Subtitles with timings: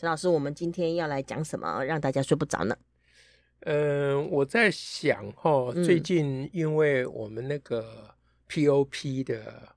[0.00, 2.74] 陈老师，我们今天要来讲什么，让大家睡不着呢？
[3.66, 8.08] 嗯、呃，我在想哈，最近因为我们那个
[8.48, 9.68] POP 的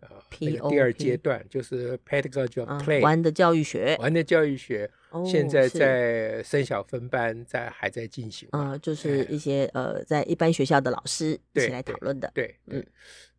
[0.00, 12.80] 呃 POP 那个第二阶段，就是 Pedagogy of Play、啊、玩的教育学，玩的教育学，哦、现在在升小分班在还在进行啊，就是一些、哎、呃，在一般学校的老师一起来讨论的，对，对对。
[12.80, 12.86] 嗯，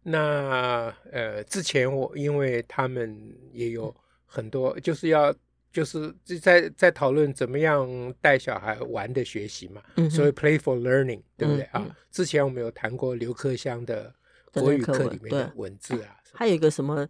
[0.01, 5.31] 那呃，之前我因为他们也有很多，就是要。
[5.71, 11.97] 就是在在讨论怎么样带小孩玩的学习嘛，嗯、所以 play for learning，对不对、嗯、啊？
[12.11, 14.13] 之前我们有谈过刘克襄的
[14.53, 17.07] 国语课里面的文字啊，还有一个什么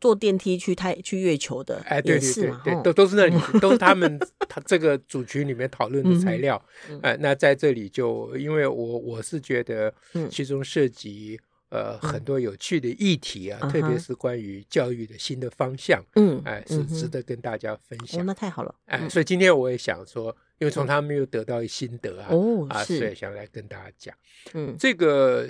[0.00, 6.62] 坐电梯去太去月球的，哎，对对对对，都都是那里，都是他们他这个组群里面讨论的材料。
[7.02, 9.92] 哎、嗯，那在这里就因为我我是觉得
[10.30, 11.40] 其中涉及。
[11.70, 18.20] 呃，很多有趣的议题啊，嗯、特别是关于教育的新的方向，嗯，哎，是值得跟大家分享。
[18.20, 24.14] 哦、那太好了，哎，所以今天我也想说，因为从他们又得到心得啊，哦，啊，所以想来跟大家讲，
[24.54, 25.46] 嗯，这个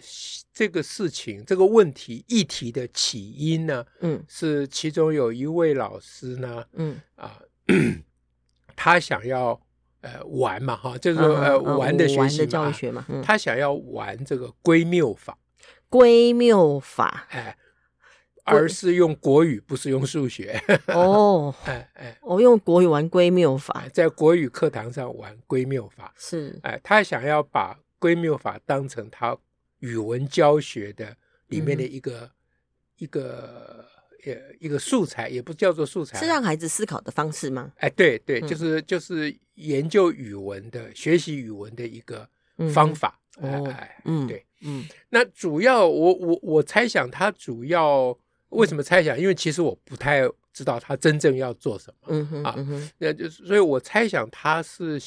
[0.53, 7.01] 这个事情，这个问题议题的起因呢，嗯，是其中有一位老师呢，嗯。
[7.15, 7.41] 啊，
[8.75, 9.61] 他想要
[10.01, 12.47] 呃玩嘛，哈，就是说呃玩的学习
[12.91, 15.39] 嘛，他想要玩这个归谬法。
[15.89, 17.57] 归谬法，哎，
[18.45, 20.61] 而是用国语，不是用数学。
[20.89, 29.37] 哦，哎 哎，我用国语玩归谬法，在国语课堂上玩归谬法，是，哎，他想要把归谬法当成他
[29.81, 31.17] 语文教学的
[31.49, 32.31] 里面的一个、嗯、
[32.99, 33.85] 一个
[34.25, 37.73] 呃一个素材，也不叫做素材，是让孩子思考的方式吗？
[37.79, 42.29] 哎，对对，就是就是研究语文的、学习语文的一个
[42.73, 43.19] 方法。
[43.41, 44.45] 嗯、哎，嗯，对。
[44.61, 48.17] 嗯，那主要我我我猜想他主要
[48.51, 49.19] 为什么猜想？
[49.19, 52.09] 因为其实我不太知道他真正要做什么。
[52.09, 52.55] 嗯哼，啊，
[52.99, 55.01] 那就是所以我猜想他是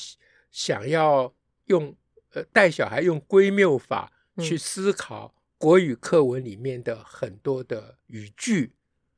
[0.52, 1.34] 想要
[1.66, 1.94] 用
[2.34, 8.74] 呃带小孩用归谬法去思考国语课文里面的很多的语句，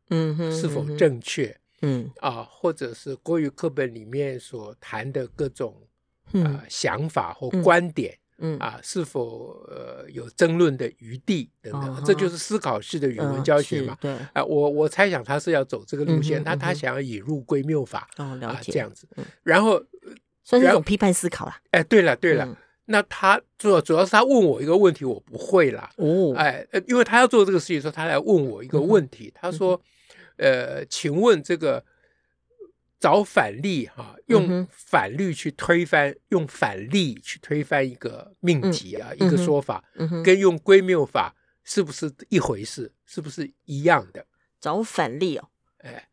[0.10, 1.56] 嗯哼，是否正确？
[1.82, 5.76] 嗯啊，或者是国语课本里面所谈的各种
[6.32, 8.18] 啊想法或观点。
[8.46, 13.98] 嗯啊，是否呃有争论的余地等等，哦、这就是思考式的语文教学嘛？
[14.02, 19.82] 嗯、对啊，我我猜想他是要走这个路线，他、嗯、他想要引入归谬法、啊这样子，嗯、然后
[20.44, 21.58] 算是一种批判思考啦。
[21.72, 22.56] 哎，对了对了，嗯、
[22.86, 25.90] 那他主主要是他问我一个问题，我不会啦。
[25.96, 29.82] 哦，哎，因为他要做这个事情的时候，他来问我一个问题，嗯、他说，
[30.36, 31.82] 呃，请问这个。
[33.04, 42.90] 找反例哈，用反例去推翻，嗯、用反例去推翻一个命题啊，嗯、一个说法，嗯、跟用归谬法是不是一回事？
[43.06, 44.26] 是不是一样的？
[44.62, 45.50] 找反例哦，
[45.80, 46.08] 哎，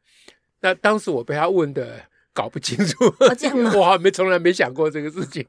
[0.62, 3.70] 那当时我被他问的搞不清楚，啊、这样吗？
[3.78, 5.46] 我还没从来没想过这个事情，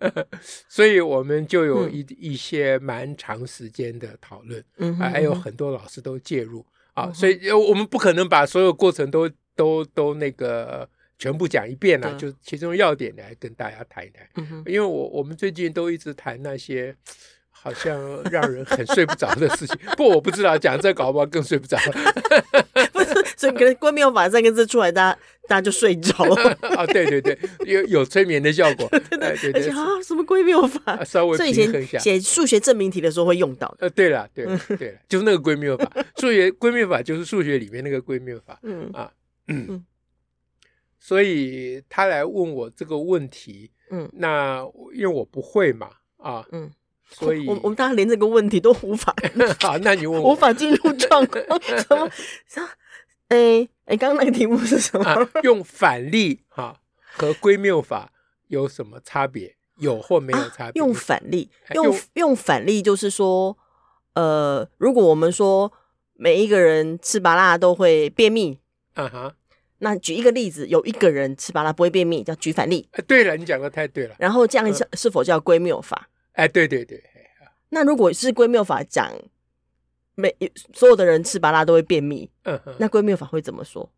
[0.66, 6.64] 所以我们就有一、嗯、一些蛮长时间的讨论，嗯哼嗯哼，还有很多老师都介入
[6.94, 9.30] 啊，所以我们不可能把所有过程都。
[9.60, 10.88] 都都那个
[11.18, 14.26] 全部讲一遍了，啊，对就其中要点来跟大家谈一谈。
[14.36, 16.96] 嗯、哼因为我我们最近都一直谈那些
[17.50, 19.76] 好像让人很睡不着的事情。
[19.98, 21.92] 不，我不知道讲这搞不好更睡不着了。
[22.90, 26.56] 不是，所以可能归谬法三个字出来，大家大家就睡着了。
[26.74, 28.88] 啊，对对对，有有催眠的效果。
[29.10, 31.04] 对对对，对，啊，什么归谬法，啊？
[31.04, 31.98] 稍微平衡一下。
[31.98, 33.76] 写数学证明题的时候会用到的。
[33.80, 35.92] 呃，对了，对了，对了，就是那个归谬法。
[36.16, 38.58] 数学归谬法就是数学里面那个归谬法。
[38.62, 39.12] 嗯啊。
[39.50, 39.84] 嗯，
[40.98, 46.70] 所以他来问我这个问题，嗯，那因为我不会嘛，啊，嗯，
[47.10, 49.14] 所以我我们大家连这个问题都无法，
[49.60, 52.10] 好，那你问我，无法进入状况，什么？
[52.46, 52.68] 什么？
[53.28, 55.04] 哎哎，刚刚那个题目是什么？
[55.04, 56.80] 啊、用反例哈
[57.16, 58.12] 和归谬法
[58.48, 59.56] 有什么差别？
[59.78, 60.82] 有或没有差别？
[60.82, 63.56] 啊、用反例，用用，反例就是说，
[64.14, 65.72] 呃，如果我们说
[66.14, 68.58] 每一个人吃麻辣都会便秘，
[68.94, 69.34] 啊哈。
[69.80, 72.88] 那举一个例子，有一个人吃巴拉不会便秘，叫举反例。
[72.92, 74.14] 哎，对了，你讲的太对了。
[74.18, 76.08] 然后这样是是否叫归谬法？
[76.32, 77.02] 哎，对对对。
[77.70, 79.12] 那如果是归谬法讲，
[80.14, 80.34] 每
[80.74, 82.30] 所有的人吃巴拉都会便秘，
[82.78, 83.90] 那归谬法会怎么说？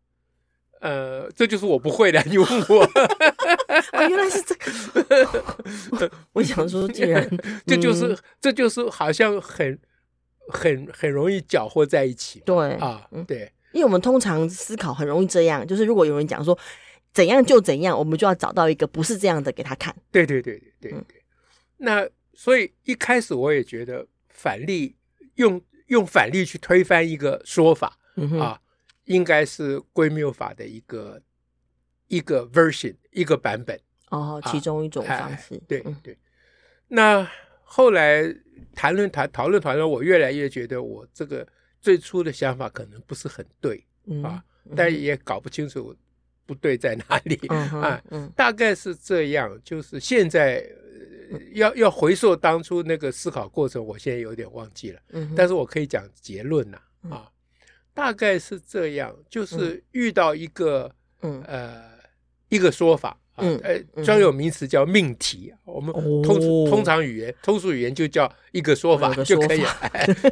[0.79, 2.83] 呃，这就是我不会的，你问我。
[3.93, 6.11] 哦，原来是这个。
[6.33, 7.25] 我想说，既然
[7.65, 9.79] 这就是这就是好像很
[10.49, 12.41] 很很容易搅和在一起。
[12.45, 16.57] 对啊，对，因为我们通常思考很容易这样，就是如果有人讲说
[17.13, 19.93] 怎样就怎样，我们就要找到一个不是这样的给他看。
[20.11, 21.23] 对对对对对对。
[21.77, 24.95] 那所以一开始我也觉得反例
[25.35, 27.97] 用用反例去推翻一个说法
[28.39, 28.59] 啊。
[29.05, 31.21] 应该是归谬法的一个
[32.07, 33.77] 一个 version 一个版本
[34.11, 35.55] 哦，其中一种方式。
[35.55, 36.17] 啊哎、对对。
[36.87, 37.29] 那
[37.63, 38.23] 后来
[38.73, 41.45] 谈论谈讨论讨论，我越来越觉得我这个
[41.83, 44.43] 最初的想法可能不是很对、嗯、啊，
[44.75, 45.95] 但也搞不清楚
[46.45, 48.01] 不对在哪里、嗯、啊。
[48.11, 50.65] 嗯、 大概是这样，就是现在
[51.51, 55.01] 要要回溯当初那个思考过程，我现在有点忘记了。
[55.09, 56.77] 嗯、但是我可以讲结论呐
[57.09, 57.27] 啊。
[57.27, 57.27] 嗯
[57.95, 60.91] 大概是这样，就是遇到一个，
[61.21, 61.83] 嗯，呃，
[62.49, 66.39] 一个说法啊，呃，专有名词叫命题，我们通
[66.69, 69.69] 通常语言通俗语言就叫一个说法就可以了。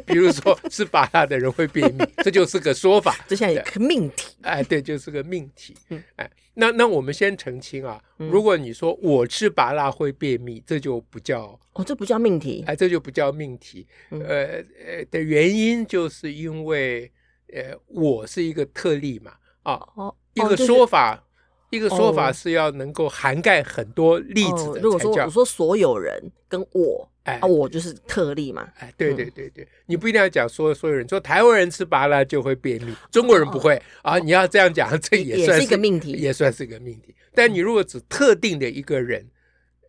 [0.06, 4.36] 比如说吃芭辣的人会便秘， 这就是个说法，这像一个命题。
[4.42, 5.74] 哎，对，就是个命题。
[6.16, 13.86] 哎，那那我们先澄清啊，如果你说我吃芭辣会便秘，这就不叫哦，这不叫命题，哎，这就不叫命题。
[14.10, 17.10] 呃呃的原因就是因为。
[17.54, 19.32] 呃，我是一个特例嘛，
[19.62, 21.31] 啊，哦、一个说法，哦就是、
[21.72, 24.78] 一个说法是要能够涵盖很多例子的、哦。
[24.80, 28.68] 如果说我说所有人跟我，哎，啊、我就是特例嘛。
[28.78, 33.74] 哎，对对对对，嗯、你不一定要讲说所有人，说台湾人吃麻辣就会便秘，中国人不会、
[34.04, 34.18] 哦、啊。
[34.18, 37.14] 你要这样讲，这也算是，一个命题，也算是一个命题。
[37.34, 39.20] 但你如果指特定的一个人。
[39.20, 39.28] 嗯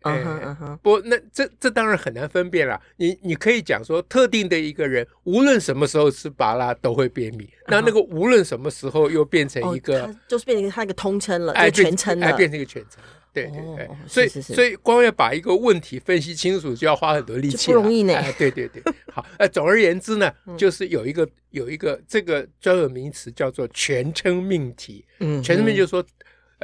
[0.04, 2.78] 哼嗯哼，不，那这这当然很难分辨了。
[2.96, 7.48] 你你可以讲说，特定的一个人，无论什么时候吃芭乐都会便秘。
[7.68, 13.02] 那那个无论什么时候又变成一个，就是变成他一个通称了，哎，全称了，哎，变成一个全称。
[13.32, 18.14] 对对对，所以所以光要把一个问题分析清楚，就要花很多力气，不容易呢。
[18.14, 25.04] 哎，对对对，好，呃，总而言之呢， 就是有一个有一个这个专有名词叫做全称命题。
[25.18, 26.04] 嗯，全称命就是说。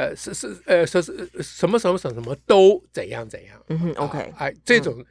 [0.00, 5.05] 呃，是是，呃，说是什么什么什么什么都怎样怎样，嗯哼，OK，哎，这种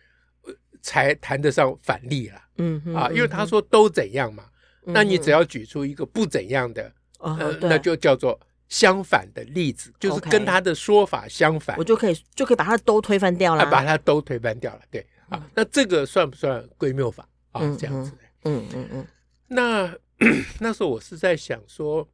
[0.81, 4.45] 才谈得上反例了，嗯哼，啊，因为他说都怎样嘛，
[4.85, 17.61] 那你只要举出一个不怎样的，呃，那就叫做相反的例子，就是跟他的说法相反，我就可以就可以把它都推翻掉了，把它都推翻掉了，对，啊，那这个算不算归谬法啊？
[17.77, 18.11] 这样子，
[18.45, 19.07] 嗯嗯嗯，
[19.47, 19.95] 那
[20.59, 22.07] 那时候我是在想说，嗯。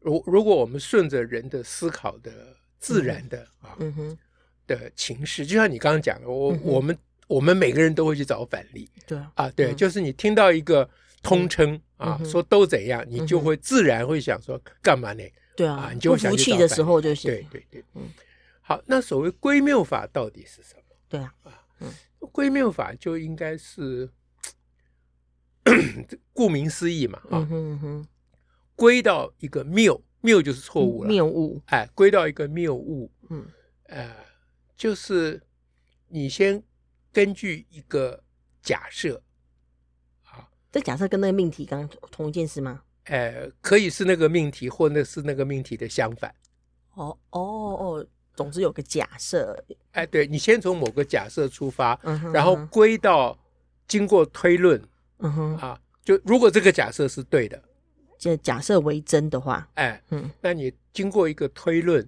[0.00, 4.18] 如如果我们顺着人的思考的自然的啊，嗯哼，
[4.66, 9.18] 的情势，就像你刚刚讲的，我我们我们每个人都会去找反例，对。
[9.34, 10.88] 啊，对，就是你听到一个
[11.22, 15.22] 通称啊，说都怎样，你就会自然会想说干嘛呢？
[15.54, 18.02] 对啊，你就会想去的时候就行，对对对，嗯，
[18.62, 20.82] 好，那所谓归谬法到底是什么？
[21.08, 21.92] 对啊，啊，嗯，
[22.32, 24.08] 归谬法就应该是，
[26.32, 28.06] 顾名思义嘛，啊，嗯哼。
[28.80, 31.08] 归到一个谬，谬就是错误了。
[31.10, 33.12] 谬误，哎，归到一个谬误。
[33.28, 33.46] 嗯，
[33.88, 34.16] 呃，
[34.74, 35.38] 就是
[36.08, 36.62] 你先
[37.12, 38.24] 根据一个
[38.62, 39.20] 假设，
[40.24, 42.82] 啊，这假设跟那个命题刚刚同一件事吗？
[43.04, 46.34] 呃，可以是那个命题，或那是那个命题的相反。
[46.94, 49.62] 哦哦哦，总之有个假设。
[49.92, 52.00] 哎，对，你先从某个假设出发，
[52.32, 53.38] 然后归到
[53.86, 54.82] 经过推论，
[55.18, 57.62] 嗯哼，啊，就如果这个假设是对的。
[58.20, 62.06] 就假设为真的话，哎，嗯，那你经过一个推论，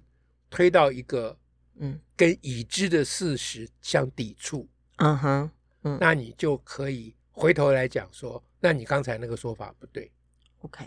[0.50, 1.34] 推到一个，
[1.76, 5.50] 嗯，跟已知的事实相抵触，嗯哼，
[5.84, 10.12] 嗯，那你就可以回头来讲说，那你刚才那个说法不对
[10.60, 10.84] ，OK，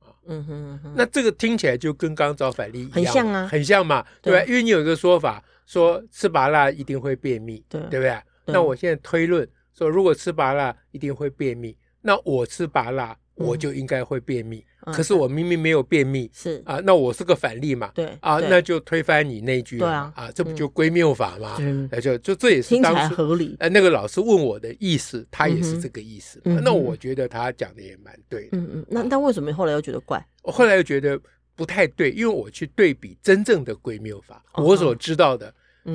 [0.00, 4.32] 啊，嗯哼，那这个听起来就跟刚刚找反例很像啊，很像嘛，对。
[4.32, 4.44] 吧？
[4.44, 8.20] 因为你有一个说法说吃麻辣一定会便秘，对，对不对？
[8.46, 13.16] 那我现在推论说，如果吃麻辣一定会便秘，那我吃芭乐。
[13.36, 16.62] 我就应该会便秘，可是我明明没有便秘，是。
[16.64, 21.56] 啊，那我是个反例嘛，对啊，那就推翻你那句对啊，这不就归谬法吗？
[22.00, 23.56] 就就这也是当时合理。
[23.58, 26.40] 哎，那个老师问我的意思，他也是这个意思。
[26.44, 28.56] 那我觉得他讲的也蛮对的。
[28.58, 30.24] 嗯嗯，那那为什么后来又觉得怪？
[30.42, 31.20] 我后来又觉得
[31.56, 35.52] 不太对，因为我去对比真正的归谬法，我所知道的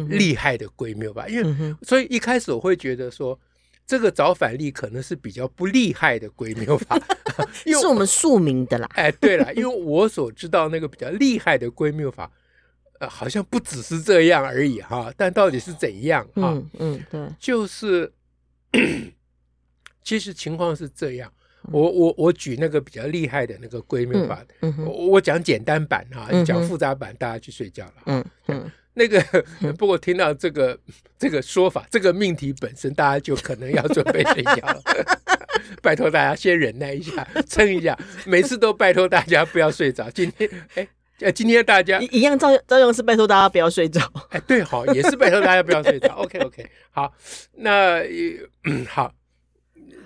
[0.10, 3.40] 厉害的归谬法，因为所以一开始我会觉得说。
[3.90, 6.96] 这个找反例可能是比较不厉害的归谬法，
[7.66, 8.88] 是我们庶民的啦。
[8.94, 12.32] 哎，对了，因为我所知道那个比较厉害的归谬法，
[13.00, 15.12] 呃，好像不只是这样而已哈。
[15.18, 16.54] 但到底是怎样哈？
[16.54, 18.14] 嗯，嗯，对，就是
[20.06, 21.34] 其实情况是这样。
[21.72, 24.46] 我我我举那个比较厉害的那个归谬法，
[24.86, 27.94] 我我讲简单版哈，讲复杂版大家去睡觉了。
[28.06, 29.22] 嗯嗯，那个
[29.78, 30.78] 不过听到这个
[31.18, 34.82] 这个说法，这个命题本身，大家就可能要准备睡觉了。
[35.82, 37.98] 拜托大家先忍耐一下，撑一下。
[38.26, 40.10] 每次都拜托大家不要睡着。
[40.10, 40.88] 今天哎。
[41.22, 44.00] 呃，今天大家一样照样照样是拜托大家不要睡着。
[44.30, 46.08] 哎，对，好，也是拜托大家不要睡着。
[46.16, 47.14] OK，OK，okay, okay, 好，
[47.58, 48.00] 那
[48.64, 49.14] 嗯，好，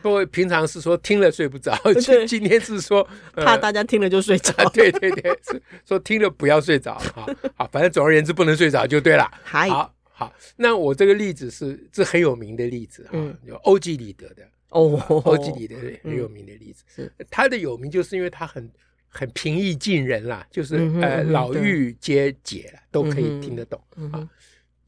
[0.03, 4.53] 不过平常是说听了睡不着，今今天是说、呃、怕大家听了就睡着。
[4.71, 6.95] 对对对，是说听了不要睡着。
[7.15, 9.31] 好， 好，反正总而言之不能睡着就对了。
[9.43, 18.69] 好，好，那我这个例子是这很有名的例子啊，有欧几里得的哦，欧几里得很有名的例子，是他的有名就是因为他很。
[19.15, 23.79] 很平易近人啦，就是呃老妪皆解了，都可以听得懂
[24.11, 24.27] 啊。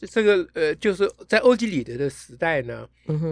[0.06, 2.88] 就这个呃，就是在欧几里得的时代呢，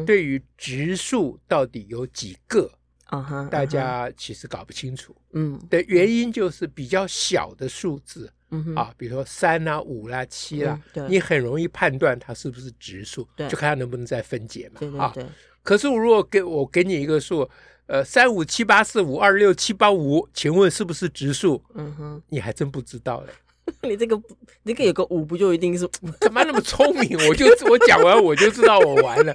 [0.06, 2.72] 对于植树到底有几个
[3.06, 3.22] 啊？
[3.22, 5.16] 哈大家其实搞不清楚。
[5.34, 15.04] 嗯，的原因就是比较小的数字，嗯啊，比如说三啊、五啦、七啦，你很容易判断它是不是质数，就看它能不能再分解嘛。
[15.04, 15.14] 啊，
[15.62, 17.50] 可是我如果给我给你一个数。
[17.86, 21.62] 呃，三五七八四五二六七八五，请问是不是植树？
[21.76, 23.34] 嗯哼，你还真不知道嘞。
[23.84, 24.16] 你这个
[24.64, 25.88] 你、这个有个五，不就一定是？
[26.20, 27.18] 干嘛那么聪明？
[27.28, 29.34] 我就我讲完我就知道我完了。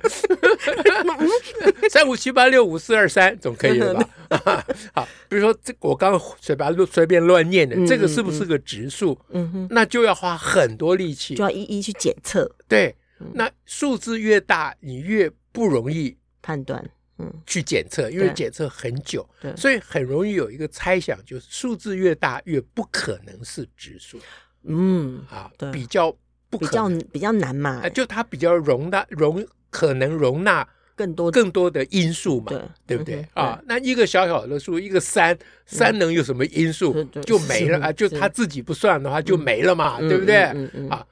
[1.88, 4.64] 三五七八六五四二三， 总可以了吧？
[4.94, 9.18] 好，比如说这我刚刚随便随便乱念的，嗯、这个是不是个质数？
[9.30, 12.50] 嗯哼，那就要花很多力气，就要一一去检测。
[12.68, 12.94] 对，
[13.32, 16.84] 那数字越大，你越不容易判断。
[17.18, 24.18] 嗯，去检测，因为检测很久，对，所以很容易有一个猜想，就是数字越大越不可能是指数。
[24.62, 26.14] 嗯，啊，比较
[26.48, 33.26] 不可能，比较比较难嘛，就它比较容纳容可能容纳更多更多的因素嘛，对，对不对？
[33.34, 33.60] 啊？
[33.66, 37.92] 那一个小小的数，一个三，三能有什么因素就没了 啊？
[37.92, 40.42] 就他自己不算的话就没了嘛，对不对？
[40.88, 41.04] 啊。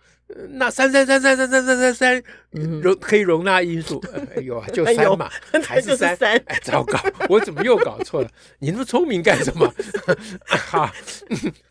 [0.50, 2.22] 那三三三三三三三三三
[2.80, 4.02] 容可以容纳因素，
[4.34, 5.30] 哎呦啊，就三嘛，
[5.62, 6.16] 还是三？
[6.46, 8.28] 哎，糟糕，我怎么又搞错了？
[8.58, 9.72] 你那么聪明干什么？
[10.46, 10.90] 好，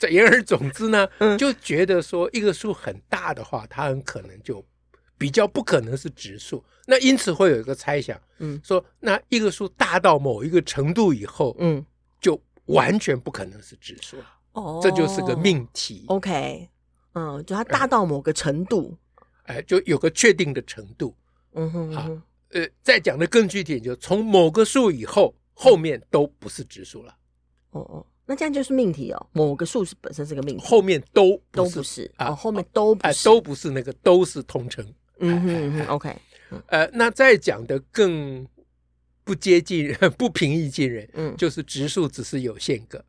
[0.10, 1.06] 言而总之呢，
[1.38, 4.66] 就觉得说一个数很大的话，它很可能就
[5.18, 6.64] 比较不可能是质数。
[6.88, 11.86] 那因此会有一个猜想，嗯，说那一个数大到某一个程度以后，嗯，
[12.22, 14.18] 就完全不可能是质数。
[14.54, 16.06] 哦，这就是个命题。
[16.08, 16.70] OK。
[17.16, 18.96] 嗯，就它大到某个程度，
[19.46, 21.16] 哎，就有个确定的程度。
[21.54, 22.10] 嗯哼，好，
[22.50, 27.16] 呃，再讲的更具体，就从某个数以后，后面都不是质数了。
[27.72, 29.28] 哦哦，那这样就是命题哦。
[29.32, 34.86] 某个数是本身是个命题，后面都都不是啊，后面都不是，都不是那个，都是通称。
[35.20, 36.14] 嗯哼，OK。
[36.68, 38.46] 呃，那再讲的更
[39.24, 43.00] 不接近、 不平易近人，嗯，就是质数只是有限个。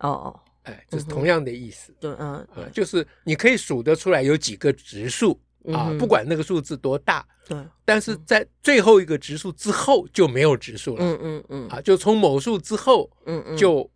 [0.00, 0.40] 哦哦。
[0.62, 1.94] 哎，这是同样的意思。
[1.98, 5.40] 对，嗯，就是你可以数得出来有几个植数
[5.72, 7.26] 啊，不管那个数字多大。
[7.48, 11.04] 对，但是在最后一个植数之后就没有植数了。
[11.04, 11.68] 嗯嗯嗯。
[11.68, 13.90] 啊，就从某数之后，嗯嗯，就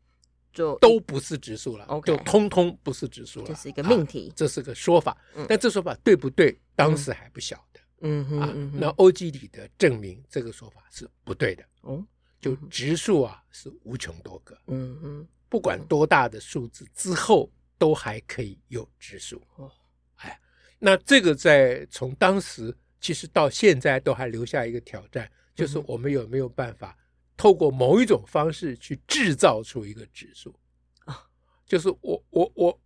[0.53, 3.47] 就都不是植数了，就通通不是植数了。
[3.47, 5.17] 这是一个命题，这是个说法。
[5.49, 7.81] 但这说法对不对，当时还不晓得。
[8.01, 8.73] 嗯哼。
[8.75, 11.65] 那欧几里得证明这个说法是不对的。
[11.83, 12.05] 哦，
[12.41, 14.59] 就植数啊是无穷多个。
[14.67, 15.29] 嗯哼。
[15.57, 19.73] 不管多大的数字之后都还可以有指数哦，
[20.17, 20.39] 哎，
[20.79, 26.95] 那这个在从当时其实到现在都还留下一个挑战，就是我们有没有办法
[27.39, 30.55] 透过某一种方式去制造出一个指数
[31.07, 31.25] 啊？
[31.65, 32.79] 就是我我我，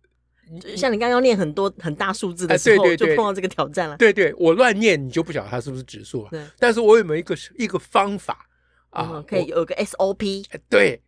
[0.77, 3.97] 像你刚刚念很多很大数字的时候，就碰到这个挑战了。
[3.97, 6.29] 对对，我乱念你就不晓得它是不是指数了。
[6.29, 8.47] 对，但是我有没有一个一个方法
[8.91, 9.21] 啊？
[9.27, 10.45] 可以有个 SOP。
[10.69, 11.01] 对。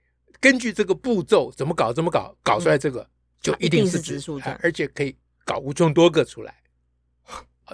[0.43, 3.07] 根据这个步骤怎么搞怎么搞，搞出来这个
[3.39, 6.53] 就一定是指数，而且可以搞无穷多个出来，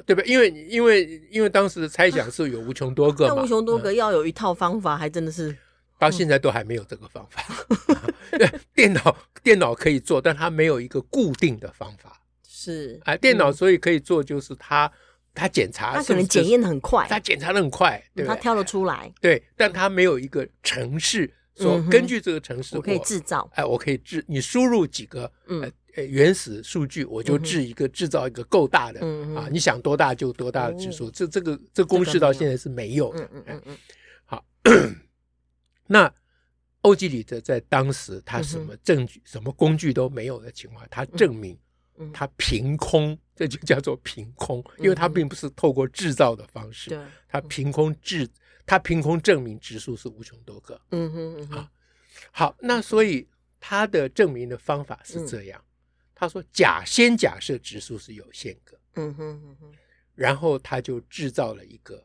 [0.06, 0.22] 对吧？
[0.28, 5.58] 因为因为因为当时的猜想是有无穷多个嘛， 那无穷多个要有一套方法，还真的是
[5.98, 7.44] 到现在都还没有这个方法。
[8.76, 12.22] 电脑电脑可以做，但它没有一个固定的方法。
[12.48, 13.02] 是。
[13.04, 14.92] 啊，电脑所以可以做，就是它
[15.34, 21.34] 它检查，它可能检验的很快，它检查的很快，对，它挑得出来，对，但它没有一个程式。
[21.56, 29.00] 说根据这个城市，我可以制造，哎，我可以制，你输入几个呃原始数据，我就制一个制造一个够大的
[29.36, 33.30] 啊，你想多大就多大的指数，这这个这公式到现在是没有的。
[33.34, 33.78] 嗯嗯嗯。
[34.24, 34.46] 好，
[35.88, 36.14] 那
[36.82, 41.58] 欧几里得在当时他什么证据、什么工具都没有的情况，他证明
[42.14, 48.26] 他凭空，这就叫做凭空，因为他并不是透过制造的方式，他凭空制。
[48.70, 51.72] 他凭空证明质数是无穷多个，嗯哼，嗯哼，啊，
[52.30, 53.28] 好，那所以
[53.60, 55.66] 他的证明的方法是这样，嗯、
[56.14, 59.72] 他说假先假设质数是有限个，嗯哼嗯哼，
[60.14, 62.04] 然后他就制造了一个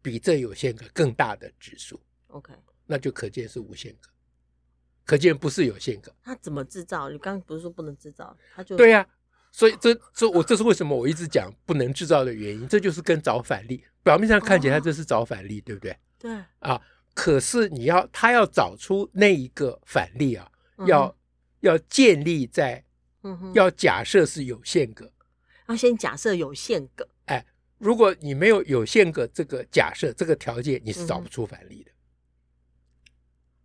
[0.00, 2.54] 比这有限个更大的质数，OK，
[2.86, 4.08] 那就可见是无限个，
[5.04, 6.10] 可见不是有限个。
[6.22, 7.10] 他怎么制造？
[7.10, 8.34] 你刚刚不是说不能制造？
[8.54, 9.08] 他就对呀、啊，
[9.52, 15.96] 所以这这我这是为什么我一直讲不能制造的原因，这就是跟找反例，表面上看起来这是找反例，哦、对不对？
[16.18, 16.80] 对啊。
[17.14, 21.14] 可是你要他要找出那一个反例啊，嗯、要
[21.60, 22.82] 要建立在，
[23.22, 25.12] 嗯，要假设是有限个，
[25.68, 27.06] 要先假设有限个。
[27.26, 27.44] 哎，
[27.76, 31.90] 如果你没有有限个这个假设这个条件，你是找不出反例的。
[31.90, 33.12] 嗯、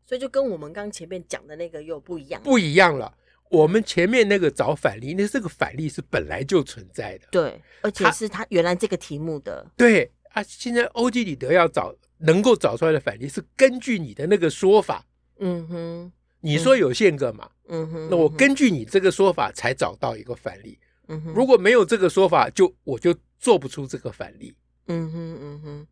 [0.06, 3.18] 所以就跟我们刚前面讲的那个又不一样，不一样了。
[3.50, 9.66] 我们前面那个找反例，那这个反例是本来就存在的，对，而且是他原来这个题目的。
[9.76, 11.96] 对啊，现在欧几里得要找。
[12.20, 15.06] 能够找出来的反例是根据你的那个说法，
[15.38, 24.56] 嗯哼，你说有限个嘛，嗯哼，那我根据你这个说法才找到一个反例，嗯哼，如果没有这个说法，就我就做不出这个反例，
[24.88, 25.88] 嗯哼嗯哼，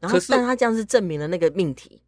[0.00, 2.02] 然后可是但他这样是证明了那个命题，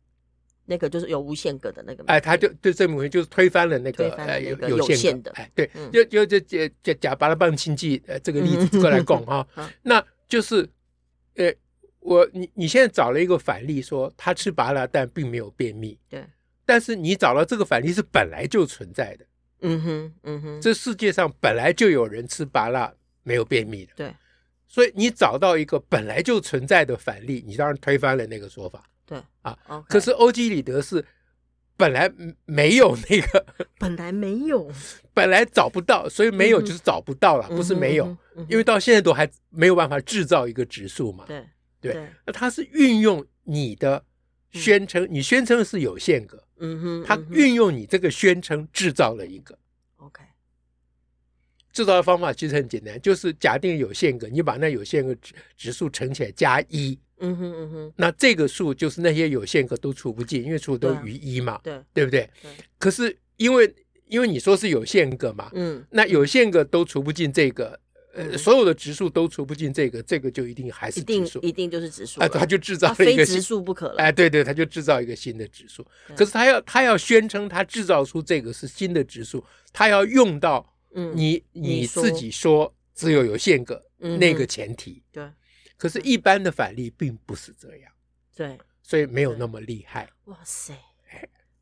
[0.66, 9.46] 那个就是有无限个的那个，哎，他就对证明就是推翻了那个呃有有限的，哎，对，就就就就就假巴拉棒亲戚呃这个例子过来讲哈，
[9.82, 10.68] 那就是
[11.36, 11.52] 呃。
[12.04, 15.96] 我你你现在找了一个反例，说他吃芭乐但并没有便秘。
[16.08, 16.24] 对，
[16.66, 19.26] 但是你找到这个反例是本来就存在的。
[19.60, 22.92] 嗯哼，嗯哼，这世界上本来就有人吃芭乐
[23.22, 23.92] 没有便秘的。
[23.94, 24.12] 对，
[24.66, 28.82] 所以你找到一个本来就存在的反例，你当然推翻了那个说法。
[29.12, 29.84] 对，啊，Okay.
[29.88, 31.04] 可是欧几里得是
[31.76, 32.10] 本来
[32.44, 33.46] 没有那个，
[33.78, 34.70] 本来没有，
[35.12, 41.24] 本来找不到，所以没有就是找不到了，嗯、不是没有，嗯嗯、因为到现在都还没有办法制造一个指数嘛。
[41.26, 41.44] 对。
[41.80, 44.04] 对，那他是运用你的
[44.52, 49.58] 宣称，你宣称是有限个，嗯哼，他运用你这个宣称制造了一个
[49.96, 50.22] ，OK，
[51.72, 62.28] 制造的方法其实很简单，就是假定有限个，你把那有限个指指数乘起来加一，嗯哼嗯哼，那这个数就是那些有限个都除不尽，因为除都余一嘛，对，对不对？
[62.78, 63.74] 可是因为
[64.08, 67.78] 因为你说是有限个嘛，嗯，那有限个都除不尽这个。
[68.14, 72.20] 呃，所有的质数都除不尽这个，这个就一定还是质数，一定就是质数。
[72.20, 73.94] 哎，他就制造了一个非质数不可了。
[73.96, 75.82] 哎，对对，他就制造一个新的质数。
[76.14, 80.74] 可是他要他要宣称他制造出这个是新的质数，他要用到
[81.14, 85.02] 你你自己说只有有限个那个前提。
[85.10, 85.26] 对。
[85.82, 87.92] 可是，一般的反例并不是这样。
[88.36, 88.58] 对。
[88.82, 90.08] 所以没有那么厉害。
[90.26, 90.74] 哇塞！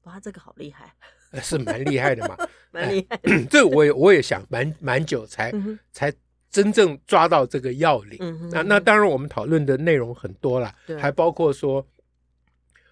[0.02, 0.92] 哇，这个好厉害。
[1.40, 2.36] 是蛮厉害的嘛？
[2.72, 3.18] 蛮厉害。
[3.48, 5.52] 这我也我也想蛮蛮久才
[5.92, 6.12] 才。
[6.50, 11.80] 真正抓到这个要领，嗯、那那当然我们讨论的内容很多了，还包括说，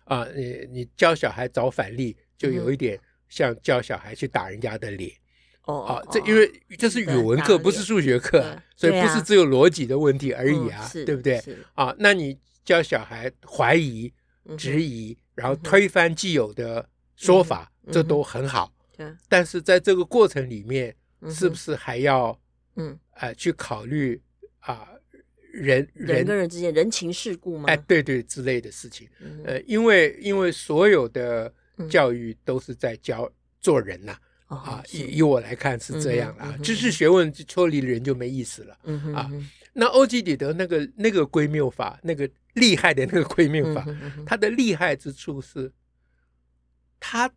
[0.05, 2.97] 啊、呃，你你教小孩找反例，就有一点
[3.29, 5.11] 像教小孩去打人家的脸，
[5.73, 11.43] 哦、这因为这是语文课，不是数学课，所以不是只有逻辑的问题而已啊，嗯、对不对？
[11.75, 14.13] 啊，那你教小孩怀疑、
[14.57, 20.95] 质疑，然后推翻既有的说法，这都很好，对、但是在这个过程里面，
[21.31, 22.39] 是不是还要？
[22.81, 24.23] 嗯，呃，去考虑
[24.61, 24.89] 啊，
[25.53, 27.65] 人人跟人之间人情世故吗？
[27.69, 29.09] 哎，对对，之类的事情。
[29.45, 31.53] 呃，因为因为所有的
[31.91, 33.29] 教育都是在教
[33.61, 34.17] 做人呐，
[34.49, 38.79] 啊，以以我来看是这样啊，知识学问脱离了人就没意思了。
[38.83, 39.31] 嗯啊，
[39.73, 43.87] 那欧几里得那个那个归谬法，那个厉害的那个归谬法，
[44.27, 45.73] 它的厉害之处是，
[46.99, 47.31] 他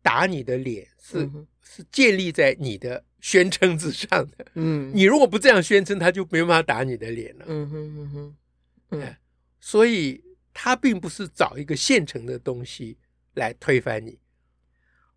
[0.00, 3.04] 打你的脸是是建立在你的。
[3.22, 8.36] 宣称之上的，嗯，你如果不这样宣称，他就没办法打你的脸了，嗯哼嗯哼，
[8.90, 9.16] 嗯，
[9.60, 10.20] 所以
[10.52, 12.98] 他并不是找一个现成的东西
[13.34, 14.18] 来推翻你，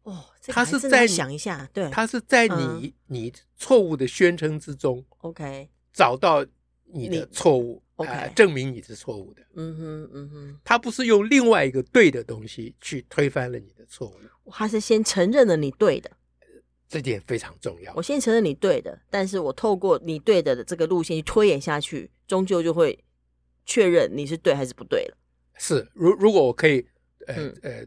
[0.06, 6.46] 哦，他是在想一下，对，他是在你你错误的宣称之中，OK，找到
[6.86, 14.08] 你的错误，OK，证明你是错误的，嗯哼嗯哼，他不是用另外一个对的东西去推翻了你的错
[14.46, 16.12] 误，他是先承认了你对的。
[16.88, 17.92] 这点非常重要。
[17.96, 23.04] 我先承认你对的，但是我透过你对的这个路线去推演下去，终究就会
[23.66, 25.18] 确认你是对还是不对了。
[25.58, 26.86] 是，如如果我可以，
[27.28, 27.86] 呃、嗯、呃，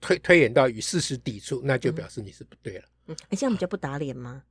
[0.00, 2.84] 推推演到与事实抵触，那就表示你是不对了。
[3.06, 4.42] 嗯，哎，这样比较不打脸吗？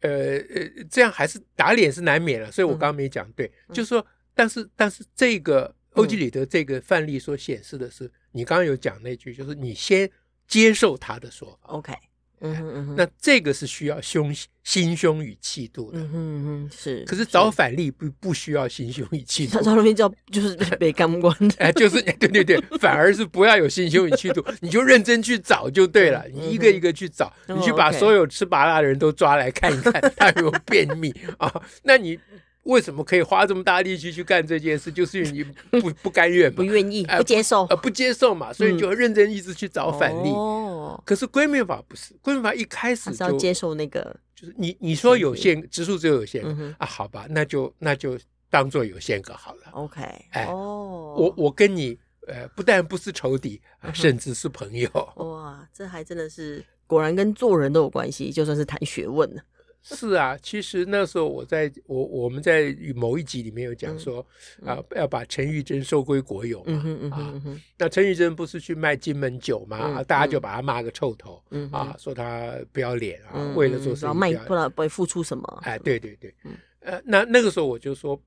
[0.00, 2.50] 呃呃，这样还是打脸是难免了。
[2.50, 10.10] 所以我刚刚没讲对，嗯、就是说，但是但是这个欧几里得这个范例所显示的是，嗯、你刚刚有讲那句，就是你先
[10.46, 11.68] 接受他的说法。
[11.68, 11.92] OK。
[12.40, 15.98] 嗯哼嗯哼，那这个是需要胸心胸与气度的。
[15.98, 17.04] 嗯哼是。
[17.04, 19.60] 可是找反例不不需要心胸与气度。
[19.64, 26.24] 找容易叫就是被干关 哎，就是 对对对，反而是不要有心胸与气度，你就认真去找就对了。
[26.32, 31.52] 你一个一个去找，你去把所有吃麻辣的人都抓来看一看，他有没有便秘啊？
[31.84, 32.18] 那你。
[32.64, 34.92] 为什么可以花这么大力气去干这件事？
[34.92, 40.28] 就是因为你不不甘愿，不愿意，不接受，呃，不接受嘛，所以你就认真一直去找反例。
[40.28, 46.44] 哦，可是归命法不是，归命法一开始就要接受那个，就是你你说有限，质数只有有限
[46.78, 48.18] 啊，好吧，那就那就
[48.50, 49.62] 当做有限个好了。
[49.72, 53.60] OK，哎，哦，我我跟你呃，不但不是仇敌，
[53.94, 54.88] 甚至是朋友。
[55.16, 59.42] 哇，这还真的是果然跟做人都有关系，就算是谈学问了。
[59.82, 64.24] 是啊，其实那时候我在我我们在某一集里面有讲说、
[64.60, 67.42] 嗯、啊，要把陈玉珍收归国有嘛、啊。
[67.78, 75.60] 那陈玉珍不是去卖金门酒嘛、嗯，大家就把他骂个臭头、嗯、啊，说他不要脸啊、嗯，为了做生意卖不然不会付出什么。
[75.62, 78.20] 哎，对对对，嗯、呃，那那个时候我就说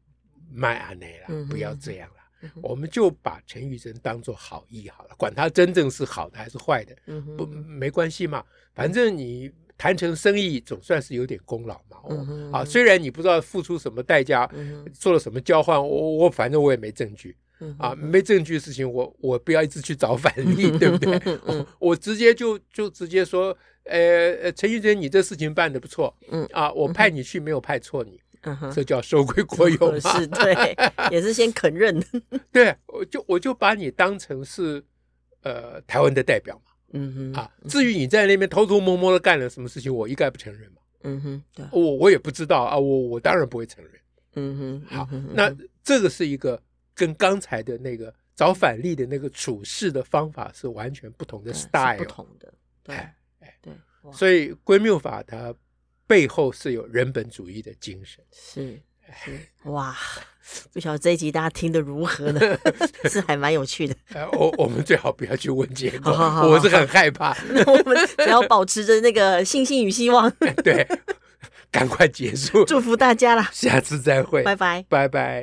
[0.51, 9.51] 卖安内了，不要这样了、嗯，我们就把陈玉珍当做好意好了，管他真正是好的还是坏的，嗯、不没关系嘛，反正你。
[9.77, 21.19] 谈成生意总算是有点功劳嘛，哦、嗯，啊，虽然你不知道付出什么代价，嗯、做了什么交换，我我反正我也没证据，嗯、啊，没证据的事情我，我我不要一直去找反例， 对不对？
[21.79, 23.55] 我直接就就直接说，
[23.86, 30.77] 呃，陈玉珍，你这事情办的不错，嗯，啊，我派你去没有派错你，嗯，这叫收归国有嘛， 是，对，
[31.12, 32.01] 也是先肯认，
[32.51, 34.83] 对，我就我就把你当成是
[35.41, 36.72] 呃台湾的代表嘛。
[36.93, 40.77] 嗯哼啊，至于你在那边偷偷摸摸的干了什么事情，我一概不承认嘛。
[41.01, 43.93] 嗯哼，对，我我也不知道啊，我我当然不会承认。
[44.36, 45.53] 嗯哼，好，那
[45.84, 46.62] 这个是一个
[46.93, 52.53] 跟刚才的那个找反例的那个处事的方法是完全不同的 style，不同的。
[52.84, 53.73] 对，哎，对，
[54.13, 55.53] 所以归谬法它
[56.08, 58.23] 背后是有人本主义的精神。
[58.32, 58.79] 是。
[59.63, 59.95] 哇，
[60.73, 62.39] 不晓得这一集大家听得如何呢？
[63.10, 63.95] 是还蛮有趣的。
[64.34, 67.36] 我我们最好不要去问结果，好好好， 我是很害怕。
[67.49, 70.30] 那我们只要保持着那个信心与希望。
[70.63, 70.88] 对，
[71.71, 72.65] 赶快结束。
[72.65, 75.41] 祝福大家啦，下次再会，拜拜，拜拜。